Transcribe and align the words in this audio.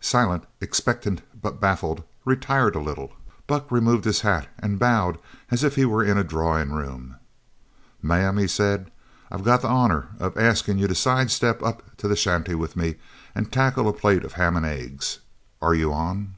Silent, 0.00 0.44
expectant 0.62 1.20
but 1.38 1.60
baffled, 1.60 2.02
retired 2.24 2.74
a 2.74 2.80
little. 2.80 3.12
Buck 3.46 3.70
removed 3.70 4.06
his 4.06 4.22
hat 4.22 4.48
and 4.58 4.78
bowed 4.78 5.18
as 5.50 5.62
if 5.62 5.74
he 5.76 5.84
were 5.84 6.02
in 6.02 6.16
a 6.16 6.24
drawing 6.24 6.72
room. 6.72 7.16
"Ma'am," 8.00 8.38
he 8.38 8.48
said, 8.48 8.90
"I 9.30 9.38
got 9.42 9.60
the 9.60 9.68
honour 9.68 10.08
of 10.18 10.38
askin' 10.38 10.78
you 10.78 10.88
to 10.88 10.94
side 10.94 11.30
step 11.30 11.62
up 11.62 11.82
to 11.98 12.08
the 12.08 12.16
shanty 12.16 12.54
with 12.54 12.76
me 12.76 12.96
an' 13.34 13.44
tackle 13.52 13.86
a 13.86 13.92
plate 13.92 14.24
of 14.24 14.32
ham 14.40 14.56
an' 14.56 14.64
eggs. 14.64 15.18
Are 15.60 15.74
you 15.74 15.92
on?" 15.92 16.36